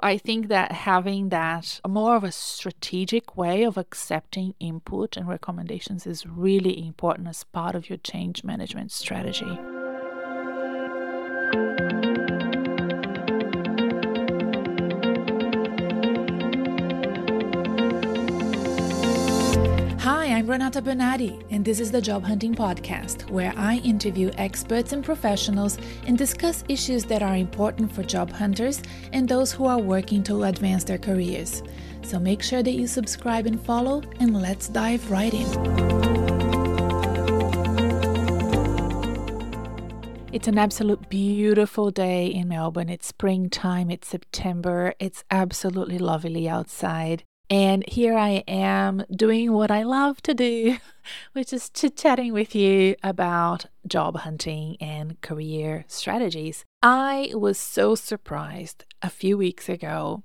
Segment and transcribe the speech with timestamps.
[0.00, 6.06] I think that having that more of a strategic way of accepting input and recommendations
[6.06, 9.58] is really important as part of your change management strategy.
[20.48, 25.04] I'm Renata Bernarde, and this is the Job Hunting Podcast, where I interview experts and
[25.04, 25.76] professionals
[26.06, 28.80] and discuss issues that are important for job hunters
[29.12, 31.62] and those who are working to advance their careers.
[32.00, 35.46] So make sure that you subscribe and follow, and let's dive right in.
[40.32, 42.88] It's an absolute beautiful day in Melbourne.
[42.88, 47.24] It's springtime, it's September, it's absolutely lovely outside.
[47.50, 50.76] And here I am doing what I love to do,
[51.32, 56.64] which is chit chatting with you about job hunting and career strategies.
[56.82, 60.22] I was so surprised a few weeks ago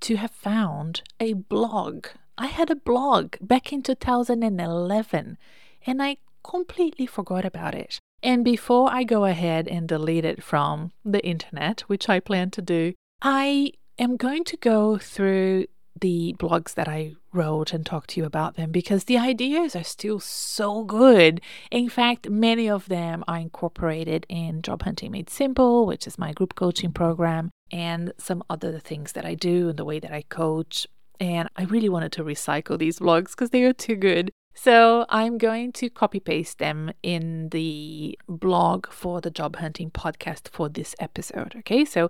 [0.00, 2.08] to have found a blog.
[2.36, 5.38] I had a blog back in 2011
[5.86, 8.00] and I completely forgot about it.
[8.22, 12.62] And before I go ahead and delete it from the internet, which I plan to
[12.62, 15.66] do, I am going to go through
[16.00, 19.84] the blogs that I wrote and talk to you about them because the ideas are
[19.84, 21.40] still so good.
[21.70, 26.32] In fact, many of them are incorporated in Job Hunting Made Simple, which is my
[26.32, 30.22] group coaching program, and some other things that I do and the way that I
[30.22, 30.86] coach.
[31.18, 34.30] And I really wanted to recycle these blogs because they are too good.
[34.54, 40.48] So I'm going to copy paste them in the blog for the job hunting podcast
[40.48, 41.54] for this episode.
[41.58, 42.08] Okay, so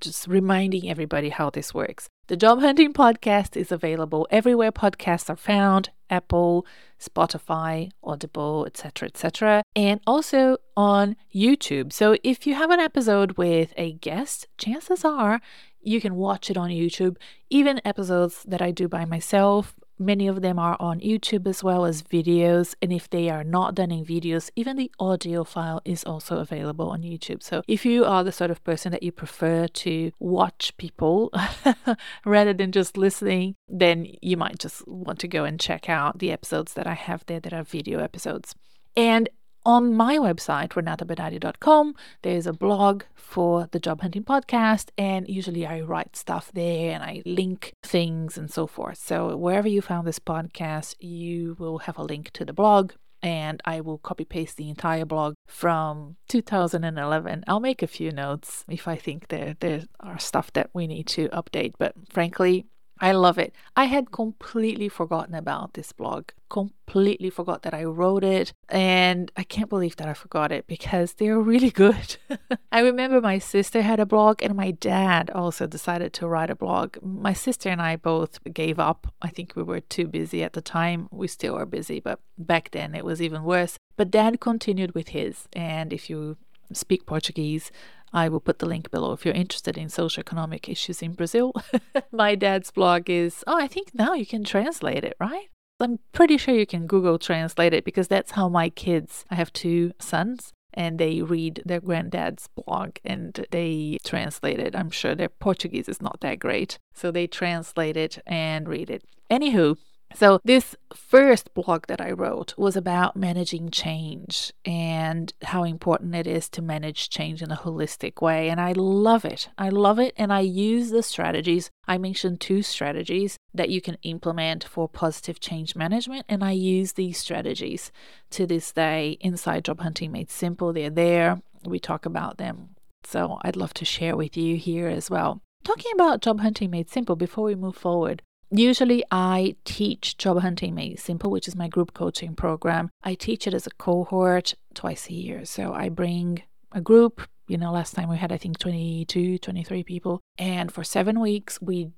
[0.00, 2.08] just reminding everybody how this works.
[2.28, 6.66] The Job Hunting Podcast is available everywhere podcasts are found Apple,
[7.00, 11.92] Spotify, Audible, etc., etc., and also on YouTube.
[11.92, 15.40] So if you have an episode with a guest, chances are
[15.82, 17.16] you can watch it on YouTube.
[17.50, 21.84] Even episodes that I do by myself, Many of them are on YouTube as well
[21.84, 22.74] as videos.
[22.82, 26.90] And if they are not done in videos, even the audio file is also available
[26.90, 27.42] on YouTube.
[27.42, 31.32] So if you are the sort of person that you prefer to watch people
[32.24, 36.32] rather than just listening, then you might just want to go and check out the
[36.32, 38.54] episodes that I have there that are video episodes.
[38.96, 39.28] And
[39.64, 45.80] on my website, renatabernarde.com, there's a blog for the Job Hunting Podcast, and usually I
[45.80, 48.98] write stuff there and I link things and so forth.
[48.98, 53.60] So wherever you found this podcast, you will have a link to the blog, and
[53.64, 57.44] I will copy paste the entire blog from 2011.
[57.46, 61.06] I'll make a few notes if I think there there are stuff that we need
[61.08, 62.66] to update, but frankly,
[63.02, 63.52] I love it.
[63.76, 69.42] I had completely forgotten about this blog, completely forgot that I wrote it, and I
[69.42, 72.16] can't believe that I forgot it because they're really good.
[72.72, 76.54] I remember my sister had a blog, and my dad also decided to write a
[76.54, 76.96] blog.
[77.02, 79.12] My sister and I both gave up.
[79.20, 81.08] I think we were too busy at the time.
[81.10, 83.76] We still are busy, but back then it was even worse.
[83.96, 86.36] But dad continued with his, and if you
[86.72, 87.72] speak Portuguese,
[88.12, 91.52] I will put the link below if you're interested in socioeconomic issues in Brazil.
[92.12, 95.48] My dad's blog is, oh, I think now you can translate it, right?
[95.80, 99.52] I'm pretty sure you can Google translate it because that's how my kids, I have
[99.52, 104.76] two sons, and they read their granddad's blog and they translate it.
[104.76, 106.78] I'm sure their Portuguese is not that great.
[106.94, 109.02] So they translate it and read it.
[109.30, 109.76] Anywho,
[110.14, 116.26] so, this first blog that I wrote was about managing change and how important it
[116.26, 118.48] is to manage change in a holistic way.
[118.48, 119.48] And I love it.
[119.58, 120.14] I love it.
[120.16, 121.70] And I use the strategies.
[121.86, 126.26] I mentioned two strategies that you can implement for positive change management.
[126.28, 127.92] And I use these strategies
[128.30, 130.72] to this day inside Job Hunting Made Simple.
[130.72, 131.42] They're there.
[131.64, 132.70] We talk about them.
[133.04, 135.42] So, I'd love to share with you here as well.
[135.64, 138.22] Talking about Job Hunting Made Simple before we move forward,
[138.54, 142.90] Usually, I teach Job Hunting Made Simple, which is my group coaching program.
[143.02, 145.46] I teach it as a cohort twice a year.
[145.46, 147.22] So I bring a group.
[147.48, 150.20] You know, last time we had, I think, 22, 23 people.
[150.36, 151.92] And for seven weeks, we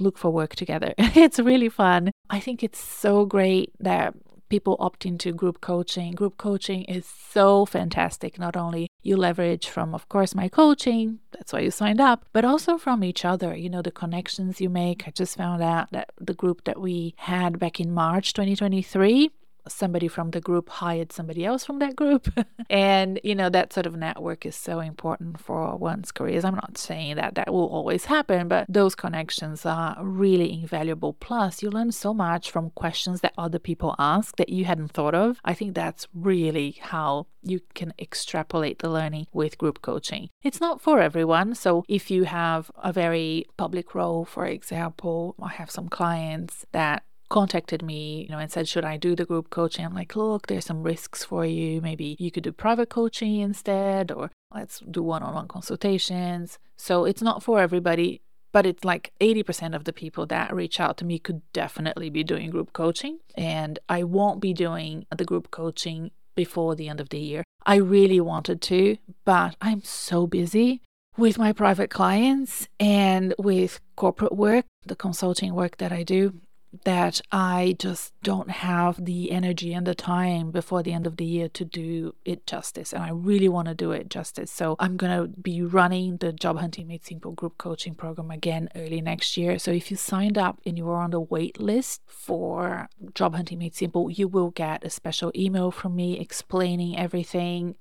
[0.00, 0.94] look for work together.
[0.98, 2.10] it's really fun.
[2.28, 4.14] I think it's so great that
[4.50, 6.12] people opt into group coaching.
[6.12, 8.38] Group coaching is so fantastic.
[8.38, 12.44] Not only you leverage from, of course, my coaching, that's why you signed up, but
[12.44, 15.08] also from each other, you know, the connections you make.
[15.08, 19.30] I just found out that the group that we had back in March 2023
[19.70, 22.28] somebody from the group hired somebody else from that group.
[22.70, 26.44] and, you know, that sort of network is so important for one's careers.
[26.44, 31.14] I'm not saying that that will always happen, but those connections are really invaluable.
[31.14, 35.14] Plus, you learn so much from questions that other people ask that you hadn't thought
[35.14, 35.40] of.
[35.44, 40.28] I think that's really how you can extrapolate the learning with group coaching.
[40.42, 41.54] It's not for everyone.
[41.54, 47.02] So, if you have a very public role, for example, I have some clients that
[47.30, 49.84] contacted me, you know, and said, should I do the group coaching?
[49.84, 51.80] I'm like, look, there's some risks for you.
[51.80, 56.58] Maybe you could do private coaching instead, or let's do one-on-one consultations.
[56.76, 58.20] So it's not for everybody,
[58.52, 62.22] but it's like 80% of the people that reach out to me could definitely be
[62.22, 63.20] doing group coaching.
[63.34, 67.44] And I won't be doing the group coaching before the end of the year.
[67.64, 70.82] I really wanted to, but I'm so busy
[71.16, 76.40] with my private clients and with corporate work, the consulting work that I do
[76.84, 81.24] that I just don't have the energy and the time before the end of the
[81.24, 82.92] year to do it justice.
[82.92, 84.50] And I really want to do it justice.
[84.50, 88.68] So I'm going to be running the Job Hunting Made Simple group coaching program again
[88.74, 89.58] early next year.
[89.58, 93.58] So if you signed up and you are on the wait list for Job Hunting
[93.58, 97.74] Made Simple, you will get a special email from me explaining everything.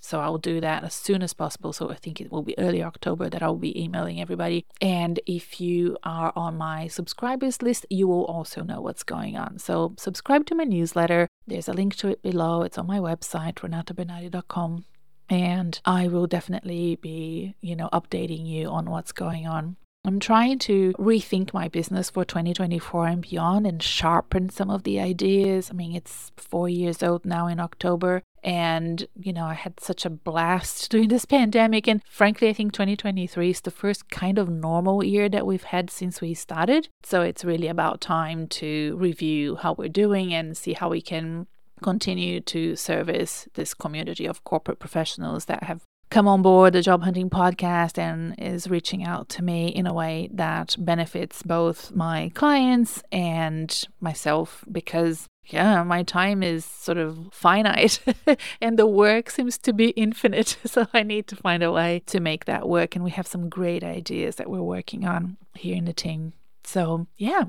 [0.00, 1.72] So I'll do that as soon as possible.
[1.72, 4.64] So I think it will be early October that I'll be emailing everybody.
[4.80, 9.58] And if you are on my subscribers list, you will also know what's going on.
[9.58, 11.28] So subscribe to my newsletter.
[11.46, 12.62] There's a link to it below.
[12.62, 14.84] It's on my website, renatabernarde.com.
[15.28, 19.76] And I will definitely be, you know, updating you on what's going on.
[20.04, 24.98] I'm trying to rethink my business for 2024 and beyond and sharpen some of the
[24.98, 25.70] ideas.
[25.70, 28.22] I mean, it's four years old now in October.
[28.42, 31.86] And, you know, I had such a blast during this pandemic.
[31.86, 35.88] And frankly, I think 2023 is the first kind of normal year that we've had
[35.88, 36.88] since we started.
[37.04, 41.46] So it's really about time to review how we're doing and see how we can
[41.80, 47.02] continue to service this community of corporate professionals that have come on board the job
[47.02, 52.30] hunting podcast and is reaching out to me in a way that benefits both my
[52.34, 57.98] clients and myself because yeah, my time is sort of finite
[58.60, 60.58] and the work seems to be infinite.
[60.66, 62.94] So I need to find a way to make that work.
[62.94, 66.34] And we have some great ideas that we're working on here in the team.
[66.64, 67.44] So, yeah.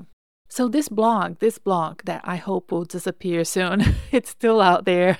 [0.48, 5.18] So, this blog, this blog that I hope will disappear soon, it's still out there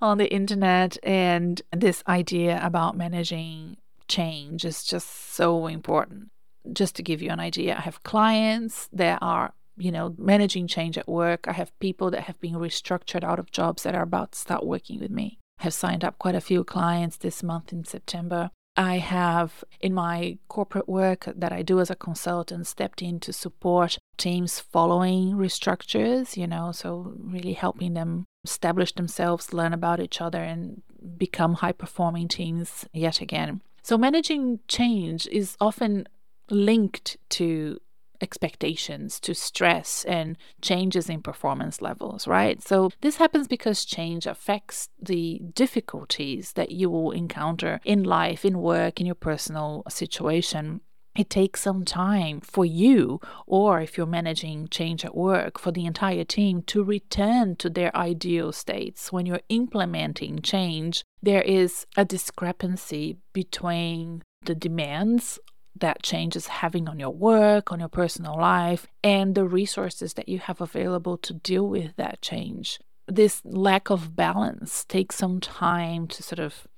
[0.00, 0.96] on the internet.
[1.02, 3.76] And this idea about managing
[4.08, 6.30] change is just so important.
[6.72, 10.98] Just to give you an idea, I have clients that are, you know, managing change
[10.98, 11.46] at work.
[11.48, 14.66] I have people that have been restructured out of jobs that are about to start
[14.66, 15.38] working with me.
[15.60, 18.50] I have signed up quite a few clients this month in September.
[18.76, 23.32] I have in my corporate work that I do as a consultant stepped in to
[23.32, 30.20] support teams following restructures, you know, so really helping them establish themselves, learn about each
[30.20, 30.82] other, and
[31.16, 33.62] become high performing teams yet again.
[33.82, 36.06] So, managing change is often
[36.50, 37.78] linked to
[38.20, 42.62] expectations, to stress, and changes in performance levels, right?
[42.62, 48.58] So, this happens because change affects the difficulties that you will encounter in life, in
[48.58, 50.80] work, in your personal situation
[51.18, 55.84] it takes some time for you, or if you're managing change at work, for the
[55.84, 59.10] entire team to return to their ideal states.
[59.10, 65.40] When you're implementing change, there is a discrepancy between the demands
[65.74, 70.28] that change is having on your work, on your personal life, and the resources that
[70.28, 72.78] you have available to deal with that change.
[73.08, 76.68] This lack of balance takes some time to sort of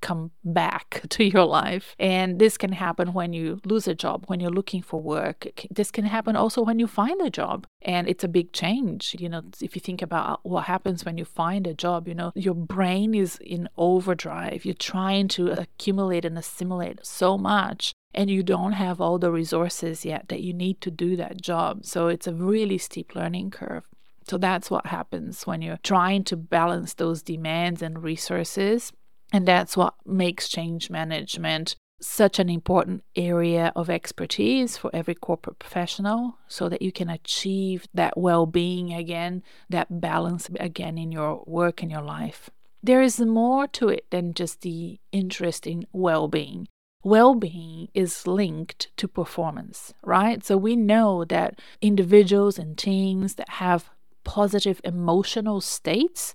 [0.00, 1.94] come back to your life.
[1.98, 5.46] And this can happen when you lose a job, when you're looking for work.
[5.70, 7.66] This can happen also when you find a job.
[7.82, 9.16] And it's a big change.
[9.18, 12.32] You know, if you think about what happens when you find a job, you know,
[12.34, 14.64] your brain is in overdrive.
[14.64, 20.04] You're trying to accumulate and assimilate so much and you don't have all the resources
[20.04, 21.84] yet that you need to do that job.
[21.84, 23.84] So it's a really steep learning curve.
[24.28, 28.92] So that's what happens when you're trying to balance those demands and resources
[29.32, 35.58] and that's what makes change management such an important area of expertise for every corporate
[35.58, 41.42] professional so that you can achieve that well being again, that balance again in your
[41.46, 42.50] work and your life.
[42.82, 46.68] There is more to it than just the interest in well being.
[47.02, 50.44] Well being is linked to performance, right?
[50.44, 53.90] So we know that individuals and teams that have
[54.24, 56.34] positive emotional states,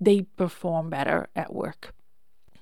[0.00, 1.94] they perform better at work.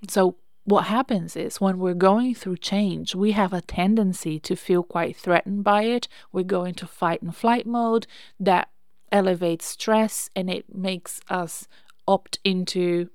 [0.08, 4.82] So, what happens is when we're going through change, we have a tendency to feel
[4.82, 6.08] quite threatened by it.
[6.32, 8.08] We go into fight and flight mode
[8.40, 8.68] that
[9.12, 11.68] elevates stress and it makes us
[12.08, 13.10] opt into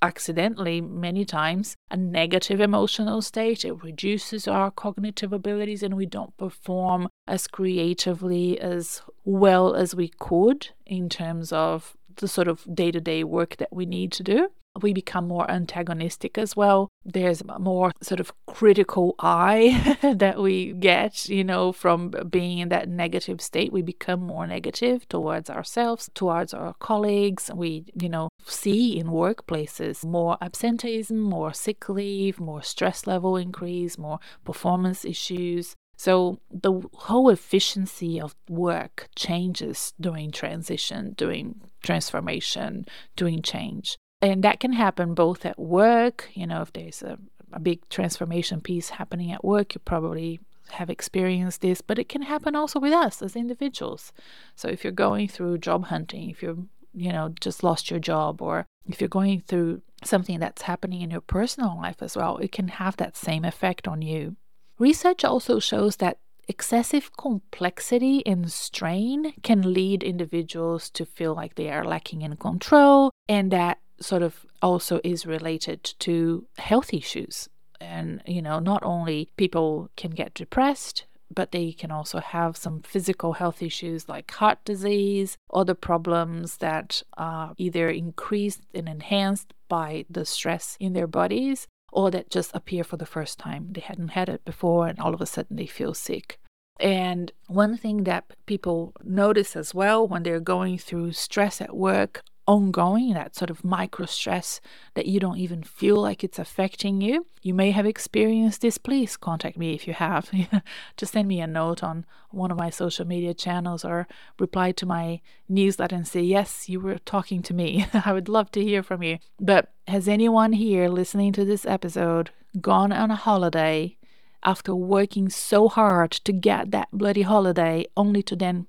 [0.00, 3.64] accidentally many times a negative emotional state.
[3.64, 10.08] It reduces our cognitive abilities and we don't perform as creatively as well as we
[10.08, 14.22] could in terms of the sort of day to day work that we need to
[14.22, 14.50] do
[14.82, 16.88] we become more antagonistic as well.
[17.04, 22.88] There's more sort of critical eye that we get, you know, from being in that
[22.88, 23.72] negative state.
[23.72, 27.50] We become more negative towards ourselves, towards our colleagues.
[27.54, 33.98] We, you know, see in workplaces more absenteeism, more sick leave, more stress level increase,
[33.98, 35.74] more performance issues.
[35.96, 43.96] So the whole efficiency of work changes during transition, during transformation, during change.
[44.22, 47.18] And that can happen both at work, you know, if there's a,
[47.52, 52.22] a big transformation piece happening at work, you probably have experienced this, but it can
[52.22, 54.12] happen also with us as individuals.
[54.54, 56.56] So if you're going through job hunting, if you're,
[56.94, 61.10] you know, just lost your job, or if you're going through something that's happening in
[61.10, 64.36] your personal life as well, it can have that same effect on you.
[64.78, 66.18] Research also shows that
[66.48, 73.10] excessive complexity and strain can lead individuals to feel like they are lacking in control
[73.28, 77.48] and that sort of also is related to health issues.
[77.80, 82.80] And, you know, not only people can get depressed, but they can also have some
[82.82, 90.04] physical health issues like heart disease, other problems that are either increased and enhanced by
[90.08, 93.68] the stress in their bodies or that just appear for the first time.
[93.72, 96.38] They hadn't had it before and all of a sudden they feel sick.
[96.78, 102.22] And one thing that people notice as well when they're going through stress at work
[102.46, 104.60] ongoing, that sort of micro stress
[104.94, 107.26] that you don't even feel like it's affecting you.
[107.42, 108.78] You may have experienced this.
[108.78, 110.30] Please contact me if you have.
[110.96, 114.06] Just send me a note on one of my social media channels or
[114.38, 117.86] reply to my newsletter and say, Yes, you were talking to me.
[118.04, 119.18] I would love to hear from you.
[119.40, 123.96] But has anyone here listening to this episode gone on a holiday
[124.42, 128.66] after working so hard to get that bloody holiday only to then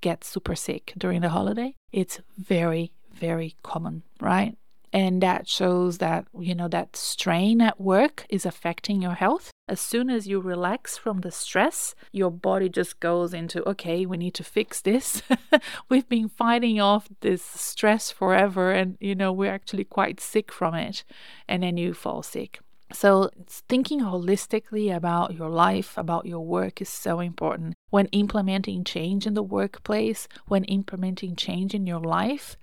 [0.00, 1.74] get super sick during the holiday?
[1.92, 4.56] It's very, very common, right?
[4.92, 9.50] And that shows that, you know, that strain at work is affecting your health.
[9.68, 14.16] As soon as you relax from the stress, your body just goes into, okay, we
[14.16, 15.22] need to fix this.
[15.90, 20.74] We've been fighting off this stress forever, and, you know, we're actually quite sick from
[20.74, 21.04] it.
[21.48, 22.60] And then you fall sick.
[22.92, 27.74] So, thinking holistically about your life, about your work is so important.
[27.90, 32.56] When implementing change in the workplace, when implementing change in your life,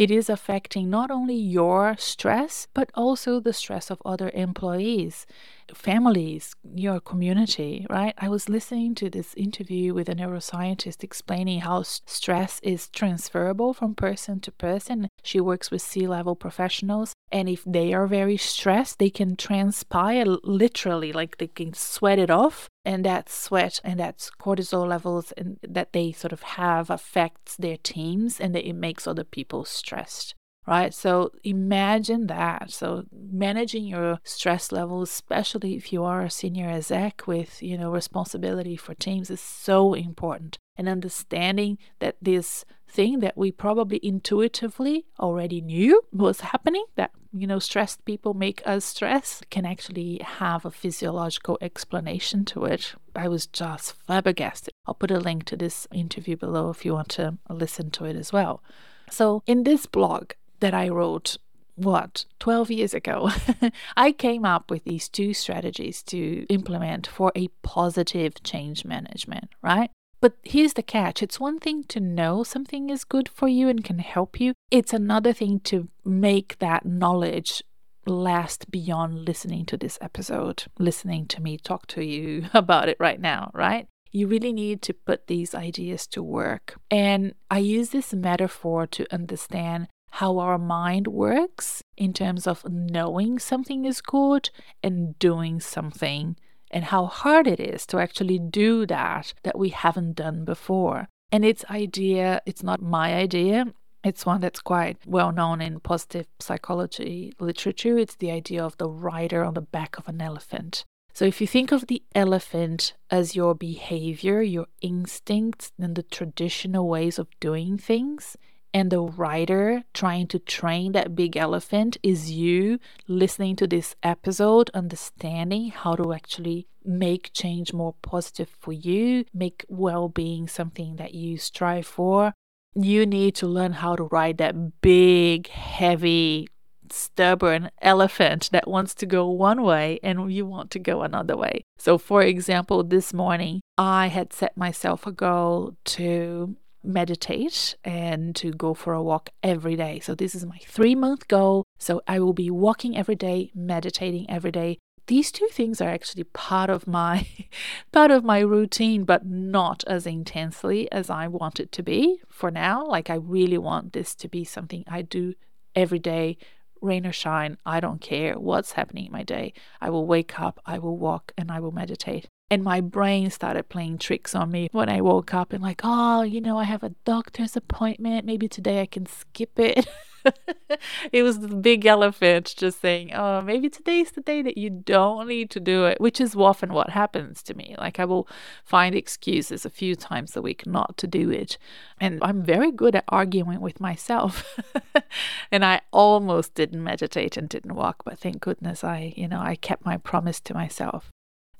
[0.00, 5.26] it is affecting not only your stress, but also the stress of other employees,
[5.74, 8.14] families, your community, right?
[8.16, 13.94] I was listening to this interview with a neuroscientist explaining how stress is transferable from
[13.94, 15.10] person to person.
[15.22, 20.24] She works with C level professionals, and if they are very stressed, they can transpire
[20.26, 22.68] literally, like they can sweat it off.
[22.84, 27.76] And that sweat and that cortisol levels and that they sort of have affects their
[27.76, 30.34] teams and it makes other people stressed
[30.66, 30.94] right?
[30.94, 32.70] So imagine that.
[32.70, 37.90] So managing your stress levels, especially if you are a senior exec with, you know,
[37.90, 40.58] responsibility for teams is so important.
[40.76, 47.46] And understanding that this thing that we probably intuitively already knew was happening, that, you
[47.46, 52.94] know, stressed people make us stress, can actually have a physiological explanation to it.
[53.14, 54.74] I was just flabbergasted.
[54.86, 58.16] I'll put a link to this interview below if you want to listen to it
[58.16, 58.62] as well.
[59.10, 61.36] So, in this blog, that I wrote,
[61.74, 63.30] what, 12 years ago,
[63.96, 69.90] I came up with these two strategies to implement for a positive change management, right?
[70.20, 73.82] But here's the catch it's one thing to know something is good for you and
[73.82, 77.62] can help you, it's another thing to make that knowledge
[78.06, 83.20] last beyond listening to this episode, listening to me talk to you about it right
[83.20, 83.86] now, right?
[84.12, 86.76] You really need to put these ideas to work.
[86.90, 93.38] And I use this metaphor to understand how our mind works in terms of knowing
[93.38, 94.50] something is good
[94.82, 96.36] and doing something,
[96.70, 101.08] and how hard it is to actually do that that we haven't done before.
[101.32, 103.66] And its idea, it's not my idea.
[104.02, 107.98] It's one that's quite well known in positive psychology literature.
[107.98, 110.84] It's the idea of the rider on the back of an elephant.
[111.12, 116.88] So, if you think of the elephant as your behavior, your instincts, and the traditional
[116.88, 118.36] ways of doing things,
[118.72, 124.70] and the rider trying to train that big elephant is you listening to this episode,
[124.74, 131.14] understanding how to actually make change more positive for you, make well being something that
[131.14, 132.32] you strive for.
[132.76, 136.46] you need to learn how to ride that big, heavy,
[136.92, 141.62] stubborn elephant that wants to go one way and you want to go another way.
[141.78, 148.52] So, for example, this morning I had set myself a goal to meditate and to
[148.52, 150.00] go for a walk every day.
[150.00, 151.64] So, this is my three month goal.
[151.78, 154.78] So, I will be walking every day, meditating every day.
[155.06, 157.26] These two things are actually part of my
[157.92, 162.50] part of my routine but not as intensely as I want it to be for
[162.50, 162.86] now.
[162.86, 165.34] Like I really want this to be something I do
[165.74, 166.36] every day
[166.80, 169.52] rain or shine, I don't care what's happening in my day.
[169.80, 172.26] I will wake up, I will walk, and I will meditate.
[172.50, 176.22] And my brain started playing tricks on me when I woke up and, like, oh,
[176.22, 178.26] you know, I have a doctor's appointment.
[178.26, 179.86] Maybe today I can skip it.
[181.12, 185.28] it was the big elephant just saying, oh, maybe today's the day that you don't
[185.28, 187.74] need to do it, which is often what happens to me.
[187.78, 188.28] Like I will
[188.64, 191.58] find excuses a few times a week not to do it.
[192.00, 194.58] And I'm very good at arguing with myself.
[195.52, 199.56] and I almost didn't meditate and didn't walk, but thank goodness I, you know, I
[199.56, 201.10] kept my promise to myself.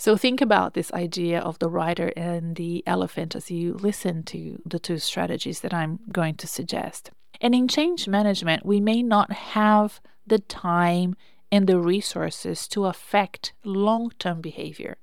[0.01, 4.59] So think about this idea of the rider and the elephant as you listen to
[4.65, 7.11] the two strategies that I'm going to suggest.
[7.39, 11.17] And in change management, we may not have the time
[11.53, 14.97] and the resources to affect long term behavior.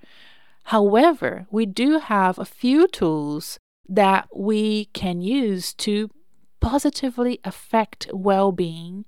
[0.64, 6.10] However, we do have a few tools that we can use to
[6.60, 9.06] positively affect well being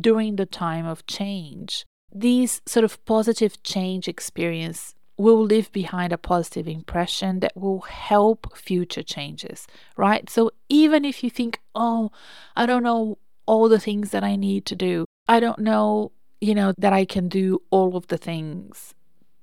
[0.00, 1.84] during the time of change.
[2.14, 8.56] These sort of positive change experience will leave behind a positive impression that will help
[8.56, 9.66] future changes,
[9.96, 10.28] right?
[10.28, 12.10] So even if you think, oh,
[12.56, 16.54] I don't know all the things that I need to do, I don't know, you
[16.54, 18.94] know, that I can do all of the things.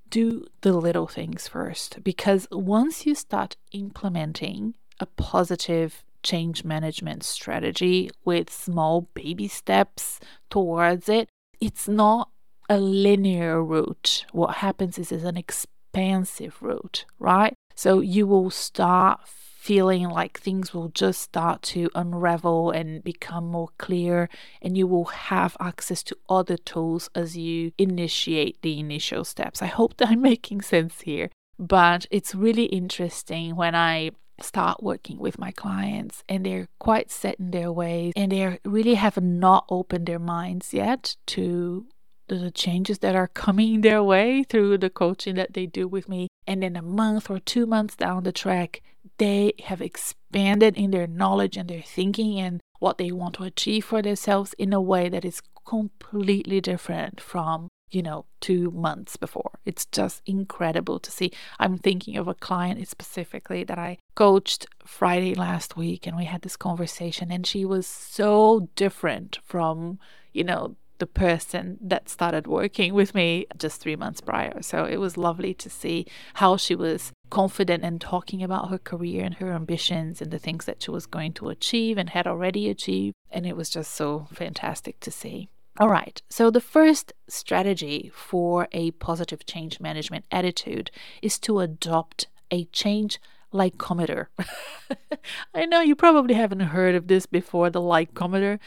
[0.09, 8.09] Do the little things first because once you start implementing a positive change management strategy
[8.25, 11.29] with small baby steps towards it,
[11.61, 12.29] it's not
[12.71, 14.25] a linear route.
[14.31, 17.53] What happens is it's an expansive route, right?
[17.75, 23.67] So you will start feeling like things will just start to unravel and become more
[23.77, 24.29] clear,
[24.61, 29.61] and you will have access to other tools as you initiate the initial steps.
[29.61, 35.19] I hope that I'm making sense here, but it's really interesting when I start working
[35.19, 39.65] with my clients and they're quite set in their ways and they really have not
[39.69, 41.85] opened their minds yet to
[42.37, 46.27] the changes that are coming their way through the coaching that they do with me.
[46.47, 48.81] And then a month or two months down the track,
[49.17, 53.85] they have expanded in their knowledge and their thinking and what they want to achieve
[53.85, 59.59] for themselves in a way that is completely different from you know, two months before.
[59.65, 61.31] It's just incredible to see.
[61.59, 66.41] I'm thinking of a client specifically that I coached Friday last week, and we had
[66.41, 69.99] this conversation, and she was so different from,
[70.31, 74.61] you know, the person that started working with me just three months prior.
[74.61, 79.25] So it was lovely to see how she was confident in talking about her career
[79.25, 82.69] and her ambitions and the things that she was going to achieve and had already
[82.69, 83.15] achieved.
[83.31, 85.49] And it was just so fantastic to see.
[85.79, 90.91] All right, so the first strategy for a positive change management attitude
[91.23, 93.19] is to adopt a change
[93.51, 94.29] like-o-meter.
[95.53, 98.59] I know you probably haven't heard of this before, the like-o-meter,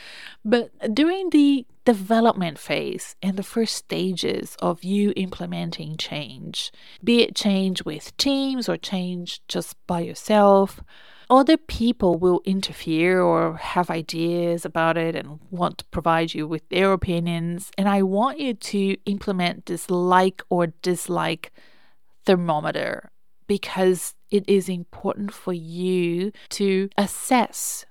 [0.45, 7.35] but during the development phase and the first stages of you implementing change, be it
[7.35, 10.81] change with teams or change just by yourself,
[11.31, 16.69] other people will interfere or have ideas about it and want to provide you with
[16.69, 17.71] their opinions.
[17.79, 21.53] And I want you to implement this like or dislike
[22.27, 23.11] thermometer
[23.47, 27.87] because it is important for you to assess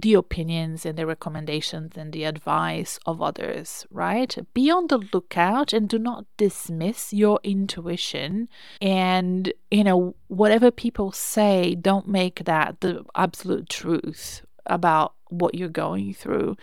[0.00, 4.38] the opinions and the recommendations and the advice of others, right?
[4.54, 8.48] Be on the lookout and do not dismiss your intuition.
[8.80, 15.68] And, you know, whatever people say, don't make that the absolute truth about what you're
[15.68, 16.56] going through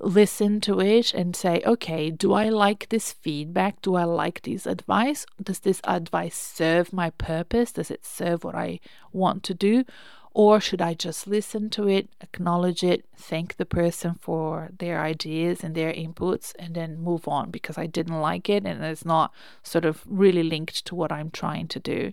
[0.00, 3.82] listen to it and say, okay, do I like this feedback?
[3.82, 5.26] Do I like this advice?
[5.42, 7.72] Does this advice serve my purpose?
[7.72, 8.80] Does it serve what I
[9.12, 9.84] want to do?
[10.32, 15.64] Or should I just listen to it, acknowledge it, thank the person for their ideas
[15.64, 19.32] and their inputs, and then move on because I didn't like it and it's not
[19.64, 22.12] sort of really linked to what I'm trying to do?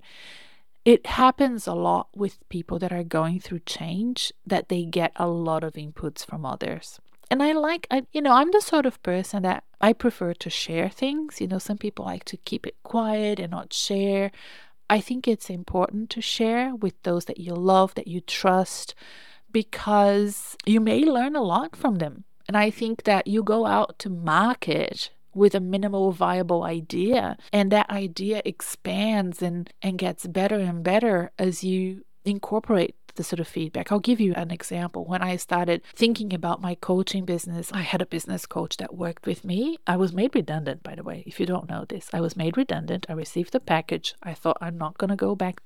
[0.86, 5.28] It happens a lot with people that are going through change that they get a
[5.28, 9.02] lot of inputs from others and I like, I, you know, I'm the sort of
[9.04, 11.42] person that I prefer to share things.
[11.42, 14.32] You know, some people like to keep it quiet and not share.
[14.90, 18.94] I think it's important to share with those that you love, that you trust,
[19.52, 22.26] because you may learn a lot from them.
[22.48, 27.72] And I think that you go out to market with a minimal viable idea and
[27.72, 33.48] that idea expands and, and gets better and better as you incorporate the sort of
[33.48, 33.92] feedback.
[33.92, 35.06] I'll give you an example.
[35.06, 39.26] When I started thinking about my coaching business, I had a business coach that worked
[39.26, 39.78] with me.
[39.88, 42.10] I was made redundant, by the way, if you don't know this.
[42.14, 43.06] I was made redundant.
[43.10, 44.16] I received the package.
[44.24, 45.62] I thought I'm not going to go back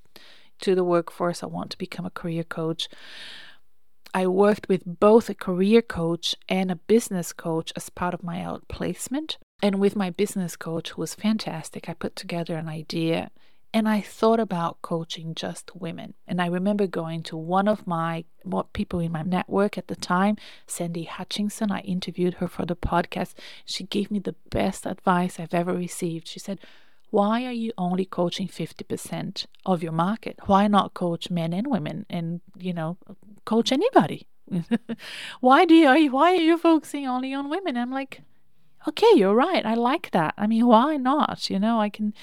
[0.62, 1.44] to the workforce.
[1.44, 2.88] I want to become a career coach.
[4.14, 8.38] I worked with both a career coach and a business coach as part of my
[8.38, 9.38] outplacement.
[9.62, 13.30] And with my business coach, who was fantastic, I put together an idea
[13.74, 16.16] and I thought about coaching just women.
[16.28, 19.96] And I remember going to one of my what people in my network at the
[19.96, 21.72] time, Sandy Hutchinson.
[21.72, 23.34] I interviewed her for the podcast.
[23.66, 26.28] She gave me the best advice I've ever received.
[26.28, 26.60] She said,
[27.12, 30.40] why are you only coaching 50% of your market?
[30.46, 32.98] Why not coach men and women and, you know,
[33.46, 34.28] coach anybody?
[35.40, 37.78] why do you why are you focusing only on women?
[37.78, 38.22] I'm like,
[38.88, 40.34] okay you're right i like that.
[40.38, 41.50] I mean why not?
[41.50, 42.14] You know i can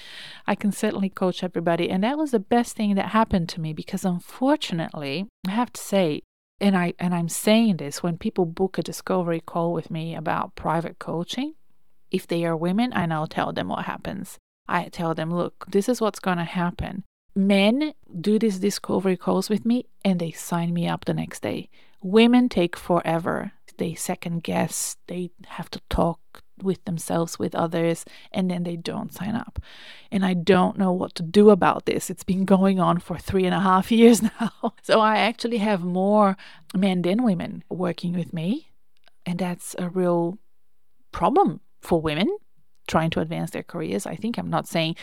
[0.45, 3.73] i can certainly coach everybody and that was the best thing that happened to me
[3.73, 6.21] because unfortunately i have to say
[6.59, 10.55] and i and i'm saying this when people book a discovery call with me about
[10.55, 11.53] private coaching
[12.11, 14.37] if they are women i now tell them what happens.
[14.67, 17.03] I tell them look this is what's going to happen.
[17.35, 21.69] Men do these discovery calls with me and they sign me up the next day.
[22.01, 23.53] Women take forever.
[23.77, 24.97] They second guess.
[25.07, 29.59] They have to talk with themselves, with others, and then they don't sign up.
[30.11, 32.09] And I don't know what to do about this.
[32.09, 34.73] It's been going on for three and a half years now.
[34.81, 36.37] so I actually have more
[36.75, 38.69] men than women working with me.
[39.25, 40.39] And that's a real
[41.11, 42.37] problem for women
[42.87, 44.05] trying to advance their careers.
[44.05, 44.95] I think I'm not saying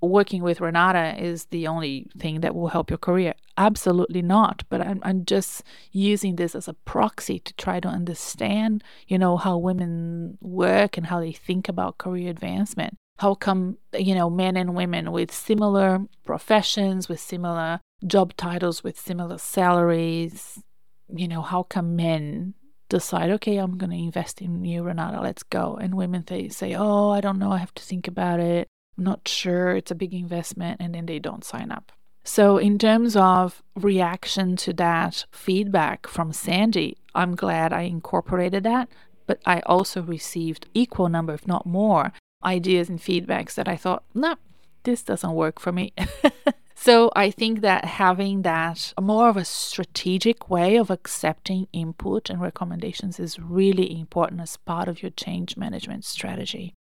[0.00, 3.34] working with Renata is the only thing that will help your career.
[3.56, 4.64] Absolutely not.
[4.68, 9.36] But I'm, I'm just using this as a proxy to try to understand, you know,
[9.36, 12.96] how women work and how they think about career advancement.
[13.18, 18.98] How come, you know, men and women with similar professions, with similar job titles, with
[18.98, 20.62] similar salaries,
[21.08, 22.54] you know, how come men
[22.88, 25.76] decide, okay, I'm going to invest in you, Renata, let's go.
[25.80, 28.68] And women they say, oh, I don't know, I have to think about it.
[28.96, 31.92] I'm not sure, it's a big investment, and then they don't sign up.
[32.24, 38.88] So, in terms of reaction to that feedback from Sandy, I'm glad I incorporated that,
[39.26, 42.12] but I also received equal number, if not more,
[42.44, 44.36] ideas and feedbacks that I thought, nah,
[44.82, 45.92] this doesn't work for me.
[46.78, 52.40] So I think that having that more of a strategic way of accepting input and
[52.40, 56.74] recommendations is really important as part of your change management strategy.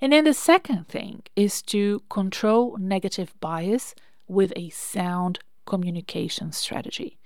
[0.00, 3.94] And then the second thing is to control negative bias
[4.28, 7.18] with a sound communication strategy.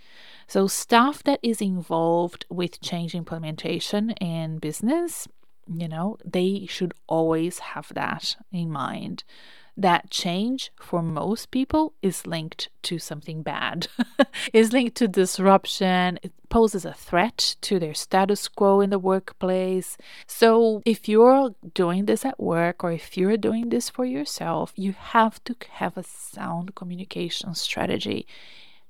[0.47, 5.29] So, staff that is involved with change implementation and business,
[5.67, 9.25] you know, they should always have that in mind
[9.79, 13.87] that change for most people is linked to something bad,
[14.53, 16.19] is linked to disruption.
[16.23, 19.97] It poses a threat to their status quo in the workplace.
[20.27, 24.93] So, if you're doing this at work or if you're doing this for yourself, you
[24.93, 28.27] have to have a sound communication strategy.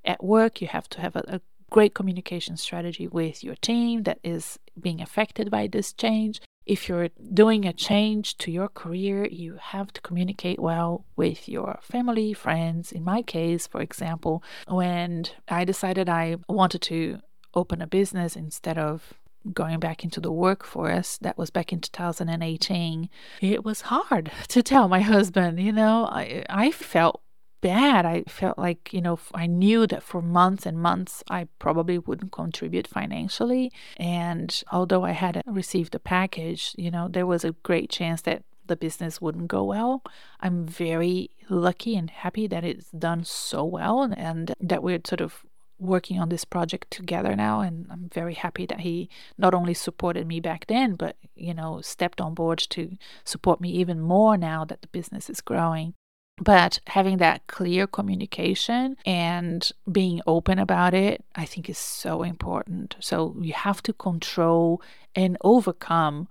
[0.07, 4.20] At work, you have to have a, a great communication strategy with your team that
[4.24, 9.59] is being affected by this change if you're doing a change to your career, you
[9.61, 12.92] have to communicate well with your family, friends.
[12.92, 17.20] In my case, for example, when I decided I wanted to
[17.54, 19.14] open a business instead of
[19.54, 23.09] going back into the workforce, that was back in 2018,
[23.40, 27.22] it was hard to tell my husband, you know, I, I felt
[27.60, 28.06] bad.
[28.06, 32.32] I felt like, you know, I knew that for months and months I probably wouldn't
[32.32, 33.72] contribute financially.
[33.96, 38.22] And although I had uh, received a package, you know, there was a great chance
[38.22, 40.02] that the business wouldn't go well.
[40.40, 45.44] I'm very lucky and happy that it's done so well and that we're sort of
[45.78, 50.26] working on this project together now and I'm very happy that he not only supported
[50.26, 54.64] me back then but you know stepped on board to support me even more now
[54.64, 55.94] that the business is growing
[56.40, 62.96] but having that clear communication and being open about it, I think is so important.
[63.01, 64.83] So you have to control
[65.14, 66.29] and overcome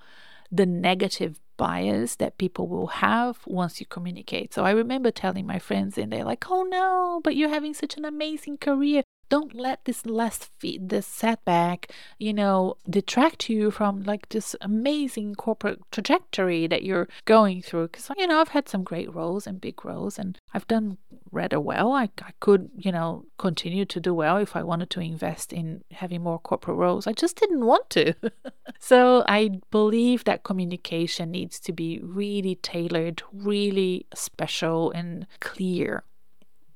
[0.52, 4.54] the negative bias that people will have once you communicate.
[4.54, 7.98] So I remember telling my friends, and they're like, oh no, but you're having such
[7.98, 9.02] an amazing career.
[9.30, 15.36] Don't let this last feed this setback you know detract you from like this amazing
[15.36, 17.88] corporate trajectory that you're going through.
[17.88, 20.98] Because you know i've had some great roles and big roles and i've done
[21.32, 21.92] rather well.
[21.92, 25.84] I, I could you know continue to do well if i wanted to invest in
[25.92, 27.08] having more corporate roles.
[27.08, 28.14] I just didn't want to.
[28.80, 36.04] So i believe that communication needs to be really tailored really special and clear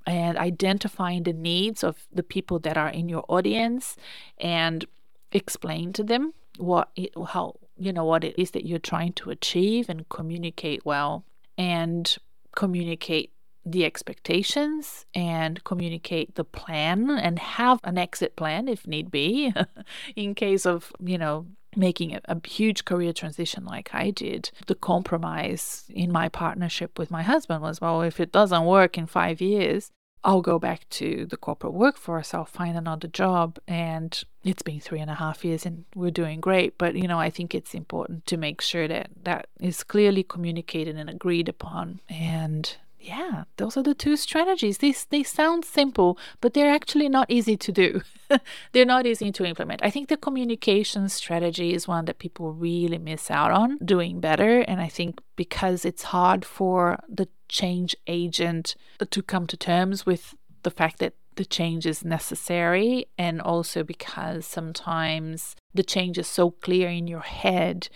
[0.05, 3.95] and identifying the needs of the people that are in your audience
[4.37, 4.85] and
[5.31, 9.29] explain to them what it, how you know what it is that you're trying to
[9.29, 11.23] achieve and communicate well
[11.57, 12.17] and
[12.55, 13.31] communicate
[13.65, 19.53] the expectations and communicate the plan and have an exit plan if need be
[20.15, 24.75] in case of you know making a, a, huge career transition like I did, the
[24.75, 29.41] compromise in my partnership with my husband was well, if it doesn't work in five
[29.41, 29.91] years,
[30.23, 33.57] I'll go back to the corporate workforce, I'll find another job.
[33.67, 36.77] And it's been three and a half years and we're doing great.
[36.77, 40.95] But, you know, I think it's important to make sure that that is clearly communicated
[40.95, 42.01] and agreed upon.
[42.09, 44.77] And yeah, those are the two strategies.
[44.77, 48.01] These they sound simple, but they're actually not easy to do.
[48.71, 49.83] they're not easy to implement.
[49.83, 54.59] I think the communication strategy is one that people really miss out on doing better.
[54.59, 58.75] And I think because it's hard for the change agent
[59.09, 64.45] to come to terms with the fact that the change is necessary, and also because
[64.45, 67.87] sometimes the change is so clear in your head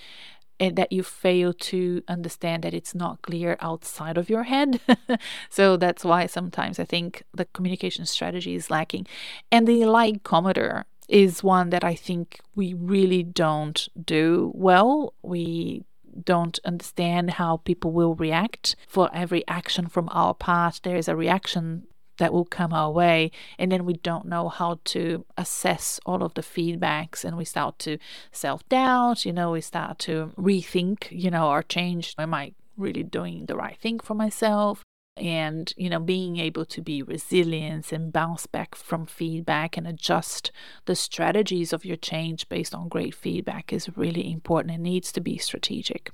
[0.60, 4.80] and that you fail to understand that it's not clear outside of your head.
[5.50, 9.08] so that's why sometimes I think the communication strategy is lacking.
[9.52, 15.14] And the like-o-meter is one that I think we really don't do well.
[15.22, 15.84] We
[16.24, 18.76] don't understand how people will react.
[18.88, 21.84] For every action from our part, there is a reaction
[22.18, 26.34] that will come our way and then we don't know how to assess all of
[26.34, 27.98] the feedbacks and we start to
[28.32, 33.46] self-doubt you know we start to rethink you know or change am i really doing
[33.46, 34.84] the right thing for myself?
[35.18, 40.52] And you know being able to be resilient and bounce back from feedback and adjust
[40.86, 45.22] the strategies of your change based on great feedback is really important and needs to
[45.22, 46.12] be strategic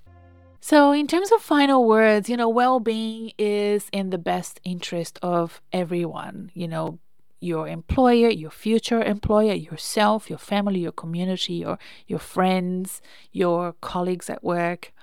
[0.64, 5.18] so, in terms of final words, you know, well being is in the best interest
[5.24, 7.00] of everyone, you know,
[7.40, 14.30] your employer, your future employer, yourself, your family, your community, your, your friends, your colleagues
[14.30, 14.94] at work.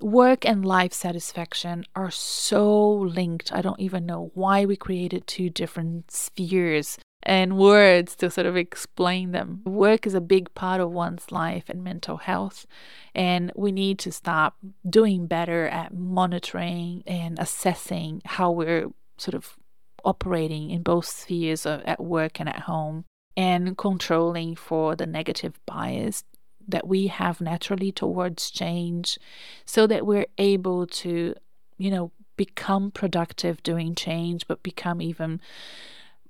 [0.00, 3.52] Work and life satisfaction are so linked.
[3.52, 8.56] I don't even know why we created two different spheres and words to sort of
[8.56, 9.62] explain them.
[9.64, 12.66] Work is a big part of one's life and mental health,
[13.14, 14.52] and we need to start
[14.88, 19.56] doing better at monitoring and assessing how we're sort of
[20.04, 23.04] operating in both spheres at work and at home
[23.36, 26.24] and controlling for the negative bias
[26.68, 29.18] that we have naturally towards change
[29.64, 31.34] so that we're able to
[31.78, 35.40] you know become productive doing change but become even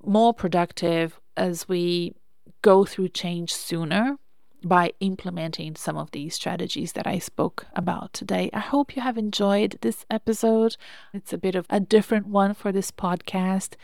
[0.07, 2.15] more productive as we
[2.63, 4.17] go through change sooner
[4.65, 8.49] by implementing some of these strategies that I spoke about today.
[8.53, 10.77] I hope you have enjoyed this episode.
[11.13, 13.75] It's a bit of a different one for this podcast,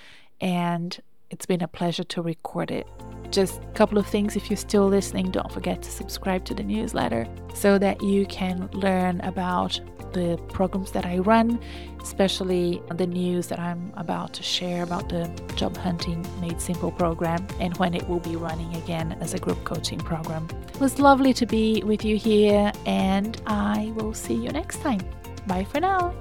[0.40, 2.87] and it's been a pleasure to record it.
[3.30, 6.62] Just a couple of things if you're still listening, don't forget to subscribe to the
[6.62, 9.78] newsletter so that you can learn about
[10.12, 11.61] the programs that I run,
[12.03, 17.46] especially the news that I'm about to share about the Job Hunting Made Simple program
[17.59, 20.49] and when it will be running again as a group coaching program.
[20.68, 25.01] It was lovely to be with you here, and I will see you next time.
[25.46, 26.14] Bye for now.